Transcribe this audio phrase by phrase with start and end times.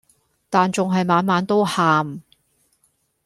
[0.49, 2.23] 但仲係晚晚都喊